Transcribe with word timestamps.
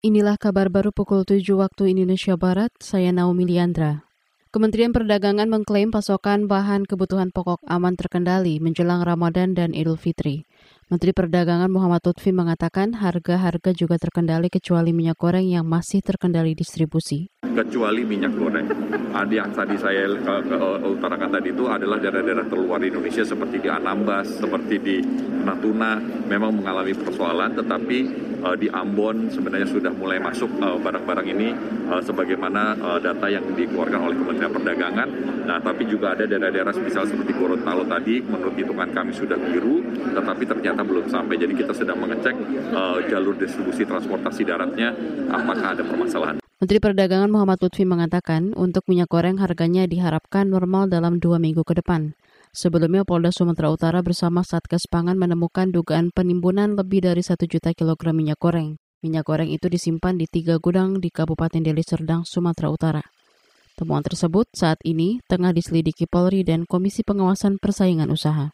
Inilah 0.00 0.40
kabar 0.40 0.72
baru 0.72 0.96
pukul 0.96 1.28
7 1.28 1.44
waktu 1.60 1.92
Indonesia 1.92 2.32
Barat, 2.32 2.72
saya 2.80 3.12
Naomi 3.12 3.44
Liandra. 3.44 4.08
Kementerian 4.48 4.96
Perdagangan 4.96 5.44
mengklaim 5.44 5.92
pasokan 5.92 6.48
bahan 6.48 6.88
kebutuhan 6.88 7.28
pokok 7.28 7.60
aman 7.68 8.00
terkendali 8.00 8.64
menjelang 8.64 9.04
Ramadan 9.04 9.52
dan 9.52 9.76
Idul 9.76 10.00
Fitri. 10.00 10.48
Menteri 10.90 11.14
Perdagangan 11.14 11.70
Muhammad 11.70 12.02
Lutfi 12.02 12.34
mengatakan 12.34 12.98
harga-harga 12.98 13.70
juga 13.70 13.94
terkendali 13.94 14.50
kecuali 14.50 14.90
minyak 14.90 15.22
goreng 15.22 15.46
yang 15.46 15.62
masih 15.62 16.02
terkendali 16.02 16.58
distribusi. 16.58 17.30
Kecuali 17.46 18.02
minyak 18.02 18.34
goreng. 18.34 18.66
Ada 19.14 19.30
yang 19.30 19.54
tadi 19.54 19.78
saya 19.78 20.10
utarakan 20.82 21.30
tadi 21.30 21.54
itu 21.54 21.70
adalah 21.70 21.94
daerah-daerah 21.94 22.42
terluar 22.50 22.82
Indonesia 22.82 23.22
seperti 23.22 23.62
di 23.62 23.70
Anambas, 23.70 24.42
seperti 24.42 24.82
di 24.82 24.98
Natuna 25.46 25.94
memang 26.26 26.58
mengalami 26.58 26.90
persoalan 26.90 27.54
tetapi 27.54 27.98
uh, 28.42 28.56
di 28.56 28.68
Ambon 28.72 29.28
sebenarnya 29.28 29.68
sudah 29.68 29.92
mulai 29.92 30.18
masuk 30.18 30.48
eh, 30.58 30.78
barang-barang 30.80 31.26
ini 31.28 31.48
uh, 31.88 32.00
sebagaimana 32.00 32.76
uh, 32.80 32.98
data 33.00 33.28
yang 33.28 33.44
dikeluarkan 33.52 34.00
oleh 34.00 34.16
Kementerian 34.16 34.52
Perdagangan. 34.52 35.08
Nah, 35.44 35.58
tapi 35.58 35.82
juga 35.88 36.14
ada 36.14 36.24
daerah-daerah 36.24 36.72
misal 36.78 37.04
seperti 37.08 37.34
Gorontalo 37.34 37.82
tadi 37.88 38.22
menurut 38.22 38.54
hitungan 38.54 38.90
kami 38.94 39.12
sudah 39.12 39.36
biru 39.36 39.82
tetapi 40.14 40.44
ternyata 40.46 40.79
ternyata 40.80 40.96
belum 40.96 41.06
sampai. 41.12 41.34
Jadi 41.36 41.52
kita 41.60 41.72
sedang 41.76 41.98
mengecek 42.00 42.36
uh, 42.72 42.98
jalur 43.12 43.36
distribusi 43.36 43.84
transportasi 43.84 44.42
daratnya 44.48 44.96
apakah 45.28 45.76
ada 45.76 45.84
permasalahan. 45.84 46.36
Menteri 46.60 46.78
Perdagangan 46.80 47.32
Muhammad 47.32 47.60
Lutfi 47.64 47.88
mengatakan 47.88 48.52
untuk 48.52 48.84
minyak 48.88 49.08
goreng 49.08 49.40
harganya 49.40 49.88
diharapkan 49.88 50.48
normal 50.48 50.92
dalam 50.92 51.16
dua 51.20 51.40
minggu 51.40 51.64
ke 51.64 51.80
depan. 51.80 52.12
Sebelumnya 52.52 53.06
Polda 53.06 53.32
Sumatera 53.32 53.72
Utara 53.72 54.00
bersama 54.02 54.42
Satgas 54.44 54.84
Pangan 54.90 55.16
menemukan 55.16 55.70
dugaan 55.70 56.12
penimbunan 56.12 56.76
lebih 56.76 57.04
dari 57.06 57.22
satu 57.22 57.46
juta 57.48 57.72
kilogram 57.72 58.16
minyak 58.16 58.40
goreng. 58.40 58.76
Minyak 59.00 59.24
goreng 59.24 59.48
itu 59.48 59.72
disimpan 59.72 60.20
di 60.20 60.28
tiga 60.28 60.60
gudang 60.60 61.00
di 61.00 61.08
Kabupaten 61.08 61.62
Deli 61.64 61.80
Serdang, 61.80 62.28
Sumatera 62.28 62.68
Utara. 62.68 63.02
Temuan 63.78 64.04
tersebut 64.04 64.44
saat 64.52 64.76
ini 64.84 65.24
tengah 65.24 65.56
diselidiki 65.56 66.04
Polri 66.04 66.44
dan 66.44 66.68
Komisi 66.68 67.00
Pengawasan 67.00 67.56
Persaingan 67.56 68.12
Usaha. 68.12 68.52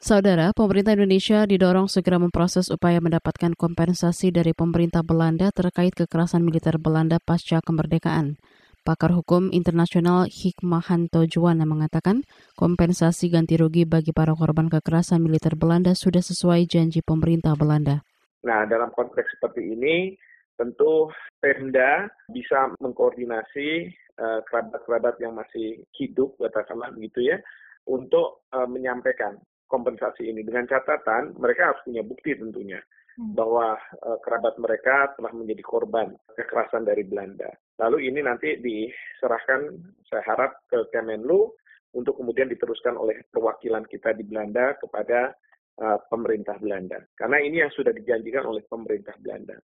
Saudara, 0.00 0.56
pemerintah 0.56 0.96
Indonesia 0.96 1.44
didorong 1.44 1.84
segera 1.84 2.16
memproses 2.16 2.72
upaya 2.72 3.04
mendapatkan 3.04 3.52
kompensasi 3.52 4.32
dari 4.32 4.56
pemerintah 4.56 5.04
Belanda 5.04 5.52
terkait 5.52 5.92
kekerasan 5.92 6.40
militer 6.40 6.80
Belanda 6.80 7.20
pasca 7.20 7.60
kemerdekaan. 7.60 8.40
Pakar 8.80 9.12
hukum 9.12 9.52
internasional 9.52 10.24
Hikmahanto 10.24 11.28
Juwana 11.28 11.68
mengatakan 11.68 12.24
kompensasi 12.56 13.28
ganti 13.28 13.60
rugi 13.60 13.84
bagi 13.84 14.16
para 14.16 14.32
korban 14.32 14.72
kekerasan 14.72 15.20
militer 15.20 15.52
Belanda 15.52 15.92
sudah 15.92 16.24
sesuai 16.24 16.64
janji 16.64 17.04
pemerintah 17.04 17.52
Belanda. 17.52 18.00
Nah, 18.40 18.64
dalam 18.64 18.88
konteks 18.96 19.36
seperti 19.36 19.68
ini, 19.68 20.16
tentu 20.56 21.12
Pemda 21.44 22.08
bisa 22.32 22.72
mengkoordinasi 22.80 23.68
uh, 24.16 24.40
kerabat-kerabat 24.48 25.20
yang 25.20 25.36
masih 25.36 25.84
hidup, 26.00 26.40
katakanlah 26.40 26.88
begitu 26.96 27.36
ya, 27.36 27.36
untuk 27.84 28.48
uh, 28.56 28.64
menyampaikan 28.64 29.36
kompensasi 29.70 30.26
ini 30.26 30.42
dengan 30.42 30.66
catatan 30.66 31.38
mereka 31.38 31.70
harus 31.70 31.80
punya 31.86 32.02
bukti 32.02 32.34
tentunya 32.34 32.82
hmm. 33.16 33.38
bahwa 33.38 33.78
uh, 34.02 34.18
kerabat 34.20 34.58
mereka 34.58 35.14
telah 35.14 35.30
menjadi 35.30 35.62
korban 35.62 36.10
kekerasan 36.34 36.82
dari 36.82 37.06
Belanda. 37.06 37.48
Lalu 37.78 38.10
ini 38.10 38.20
nanti 38.20 38.58
diserahkan 38.58 39.70
saya 40.10 40.26
harap 40.26 40.66
ke 40.66 40.90
Kemenlu 40.90 41.54
untuk 41.94 42.18
kemudian 42.18 42.50
diteruskan 42.50 42.98
oleh 42.98 43.22
perwakilan 43.30 43.86
kita 43.86 44.12
di 44.12 44.26
Belanda 44.26 44.74
kepada 44.76 45.32
uh, 45.80 45.98
pemerintah 46.10 46.58
Belanda. 46.58 46.98
Karena 47.14 47.38
ini 47.38 47.62
yang 47.62 47.72
sudah 47.72 47.94
dijanjikan 47.94 48.44
oleh 48.44 48.66
pemerintah 48.66 49.14
Belanda. 49.22 49.56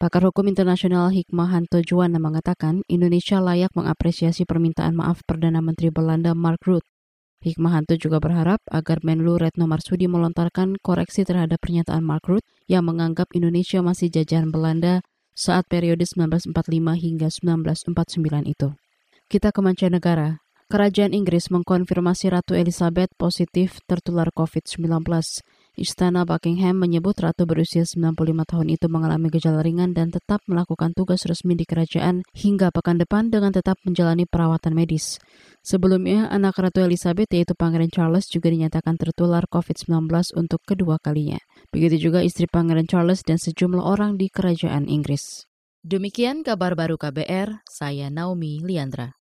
Pakar 0.00 0.26
Hukum 0.26 0.50
Internasional 0.50 1.14
Hikmahanto 1.14 1.78
Juwana 1.78 2.18
mengatakan 2.18 2.82
Indonesia 2.90 3.38
layak 3.38 3.70
mengapresiasi 3.78 4.42
permintaan 4.42 4.98
maaf 4.98 5.22
Perdana 5.22 5.62
Menteri 5.62 5.94
Belanda 5.94 6.34
Mark 6.34 6.58
Rutte 6.66 6.90
Hikmahanto 7.42 7.98
juga 7.98 8.22
berharap 8.22 8.62
agar 8.70 9.02
Menlu 9.02 9.34
Retno 9.34 9.66
Marsudi 9.66 10.06
melontarkan 10.06 10.78
koreksi 10.78 11.26
terhadap 11.26 11.58
pernyataan 11.58 12.06
Mark 12.06 12.30
Rutte 12.30 12.46
yang 12.70 12.86
menganggap 12.86 13.34
Indonesia 13.34 13.82
masih 13.82 14.14
jajahan 14.14 14.54
Belanda 14.54 15.02
saat 15.34 15.66
periode 15.66 16.06
1945 16.06 16.54
hingga 17.02 17.28
1949 17.34 18.46
itu. 18.46 18.68
Kita 19.26 19.50
ke 19.50 19.58
mancanegara. 19.58 20.38
Kerajaan 20.70 21.12
Inggris 21.12 21.50
mengkonfirmasi 21.50 22.32
Ratu 22.32 22.54
Elizabeth 22.54 23.12
positif 23.18 23.82
tertular 23.84 24.30
COVID-19. 24.32 25.02
Istana 25.72 26.28
Buckingham 26.28 26.76
menyebut 26.76 27.16
ratu 27.16 27.48
berusia 27.48 27.88
95 27.88 28.12
tahun 28.44 28.68
itu 28.76 28.92
mengalami 28.92 29.32
gejala 29.32 29.64
ringan 29.64 29.96
dan 29.96 30.12
tetap 30.12 30.44
melakukan 30.44 30.92
tugas 30.92 31.24
resmi 31.24 31.56
di 31.56 31.64
kerajaan 31.64 32.20
hingga 32.36 32.68
pekan 32.68 33.00
depan 33.00 33.32
dengan 33.32 33.56
tetap 33.56 33.80
menjalani 33.88 34.28
perawatan 34.28 34.76
medis. 34.76 35.16
Sebelumnya, 35.64 36.28
anak 36.28 36.60
Ratu 36.60 36.84
Elizabeth 36.84 37.32
yaitu 37.32 37.56
Pangeran 37.56 37.88
Charles 37.88 38.28
juga 38.28 38.52
dinyatakan 38.52 39.00
tertular 39.00 39.48
COVID-19 39.48 40.12
untuk 40.36 40.60
kedua 40.60 41.00
kalinya. 41.00 41.40
Begitu 41.72 42.12
juga 42.12 42.20
istri 42.20 42.44
Pangeran 42.44 42.84
Charles 42.84 43.24
dan 43.24 43.40
sejumlah 43.40 43.80
orang 43.80 44.20
di 44.20 44.28
kerajaan 44.28 44.92
Inggris. 44.92 45.48
Demikian 45.80 46.44
kabar 46.44 46.76
baru 46.76 47.00
KBR, 47.00 47.64
saya 47.64 48.12
Naomi 48.12 48.60
Liandra. 48.60 49.16